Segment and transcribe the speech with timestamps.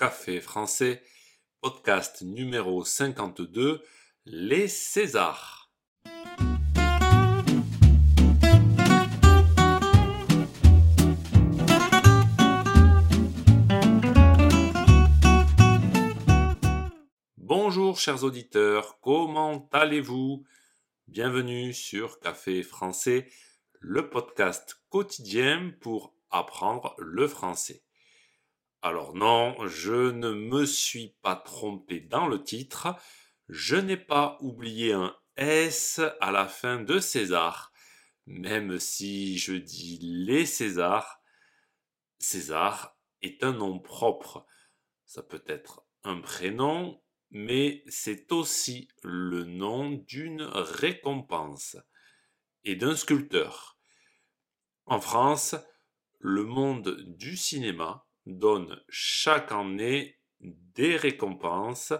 [0.00, 1.02] Café français,
[1.60, 3.84] podcast numéro 52,
[4.24, 5.70] les Césars.
[17.36, 20.46] Bonjour chers auditeurs, comment allez-vous?
[21.08, 23.28] Bienvenue sur Café français,
[23.80, 27.82] le podcast quotidien pour apprendre le français.
[28.82, 32.96] Alors non, je ne me suis pas trompé dans le titre,
[33.50, 37.72] je n'ai pas oublié un S à la fin de César,
[38.24, 41.20] même si je dis les Césars,
[42.18, 44.46] César est un nom propre.
[45.04, 51.76] Ça peut être un prénom, mais c'est aussi le nom d'une récompense
[52.64, 53.78] et d'un sculpteur.
[54.86, 55.54] En France,
[56.18, 58.06] le monde du cinéma
[58.38, 61.92] donne chaque année des récompenses.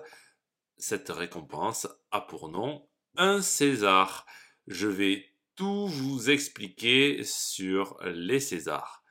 [0.76, 4.26] Cette récompense a pour nom un César.
[4.66, 9.02] Je vais tout vous expliquer sur les Césars.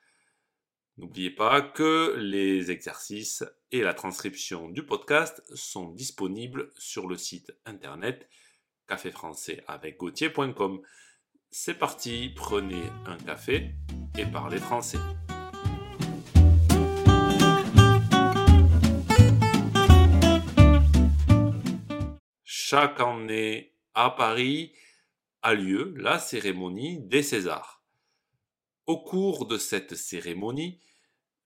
[0.98, 7.54] N'oubliez pas que les exercices et la transcription du podcast sont disponibles sur le site
[7.66, 8.28] internet
[8.90, 10.82] café français avec gauthier.com.
[11.52, 13.72] C'est parti, prenez un café
[14.18, 15.00] et parlez français.
[22.70, 24.74] Chaque année à Paris
[25.42, 27.84] a lieu la cérémonie des Césars.
[28.86, 30.80] Au cours de cette cérémonie,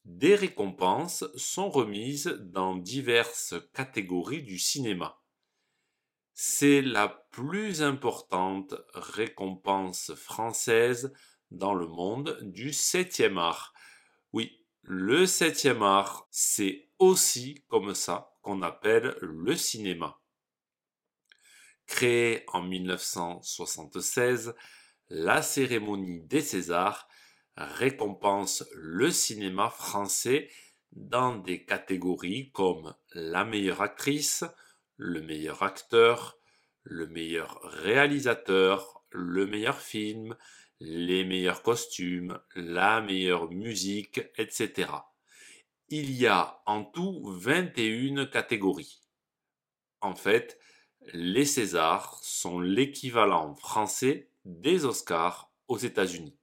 [0.04, 5.22] des récompenses sont remises dans diverses catégories du cinéma.
[6.34, 11.14] C'est la plus importante récompense française
[11.52, 13.74] dans le monde du septième art.
[14.34, 20.20] Oui, le septième art, c'est aussi comme ça qu'on appelle le cinéma.
[21.86, 24.56] Créée en 1976,
[25.10, 27.08] la cérémonie des Césars
[27.56, 30.50] récompense le cinéma français
[30.92, 34.44] dans des catégories comme la meilleure actrice,
[34.98, 36.38] le meilleur acteur,
[36.84, 40.36] le meilleur réalisateur, le meilleur film,
[40.80, 44.92] les meilleurs costumes, la meilleure musique, etc.
[45.90, 49.02] Il y a en tout 21 catégories.
[50.02, 50.60] En fait,
[51.12, 56.36] les Césars sont l'équivalent français des Oscars aux États-Unis.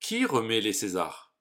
[0.00, 1.34] Qui remet les Césars?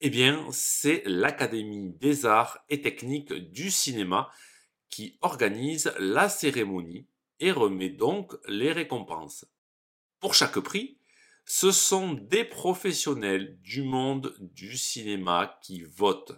[0.00, 4.30] Eh bien, c'est l'Académie des arts et techniques du cinéma
[4.88, 7.06] qui organise la cérémonie
[7.40, 9.46] et remet donc les récompenses.
[10.26, 10.98] Pour chaque prix,
[11.44, 16.32] ce sont des professionnels du monde du cinéma qui votent.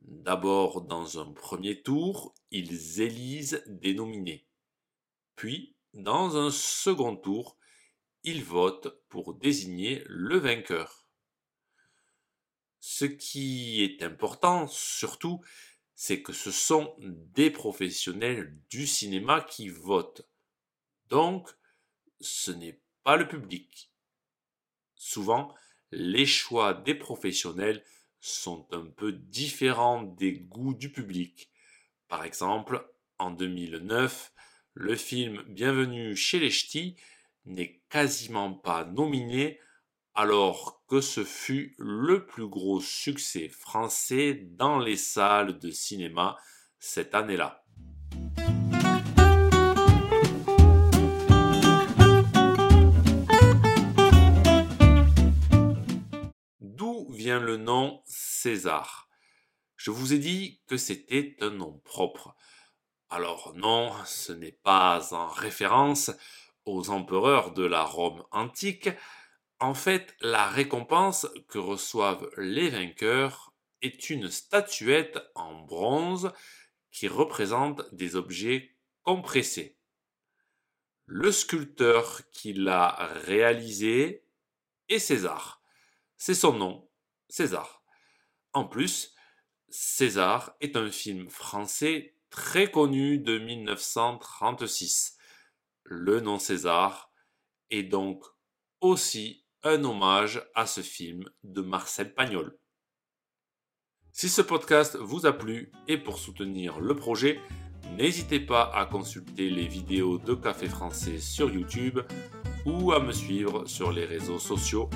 [0.00, 4.48] D'abord, dans un premier tour, ils élisent des nominés.
[5.36, 7.58] Puis, dans un second tour,
[8.22, 11.06] ils votent pour désigner le vainqueur.
[12.78, 15.42] Ce qui est important surtout,
[15.94, 20.26] c'est que ce sont des professionnels du cinéma qui votent.
[21.10, 21.50] Donc,
[22.22, 22.80] ce n'est
[23.16, 23.90] le public.
[24.96, 25.54] Souvent,
[25.92, 27.84] les choix des professionnels
[28.20, 31.50] sont un peu différents des goûts du public.
[32.08, 32.86] Par exemple,
[33.18, 34.32] en 2009,
[34.74, 36.96] le film Bienvenue chez les Ch'tis
[37.44, 39.58] n'est quasiment pas nominé
[40.14, 46.36] alors que ce fut le plus gros succès français dans les salles de cinéma
[46.78, 47.64] cette année-là.
[58.42, 59.06] César
[59.76, 62.34] Je vous ai dit que c'était un nom propre.
[63.10, 66.10] Alors non, ce n'est pas en référence
[66.64, 68.88] aux empereurs de la Rome antique.
[69.58, 76.32] En fait, la récompense que reçoivent les vainqueurs est une statuette en bronze
[76.92, 79.76] qui représente des objets compressés.
[81.04, 84.24] Le sculpteur qui l'a réalisé
[84.88, 85.60] est César.
[86.16, 86.88] C'est son nom
[87.28, 87.79] César.
[88.52, 89.14] En plus,
[89.68, 95.16] César est un film français très connu de 1936.
[95.84, 97.12] Le nom César
[97.70, 98.24] est donc
[98.80, 102.58] aussi un hommage à ce film de Marcel Pagnol.
[104.12, 107.40] Si ce podcast vous a plu et pour soutenir le projet,
[107.96, 112.00] N'hésitez pas à consulter les vidéos de Café Français sur YouTube
[112.64, 114.88] ou à me suivre sur les réseaux sociaux.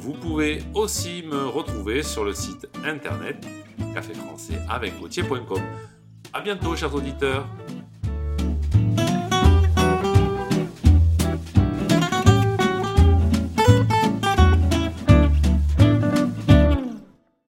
[0.00, 3.46] Vous pouvez aussi me retrouver sur le site internet
[3.92, 4.98] caféfrançais avec
[6.32, 7.46] A bientôt chers auditeurs